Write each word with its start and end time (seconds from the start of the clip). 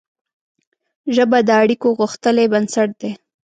ژبه 1.15 1.39
د 1.47 1.49
اړیکو 1.61 1.87
غښتلی 1.99 2.45
بنسټ 2.53 2.89
دی 3.01 3.11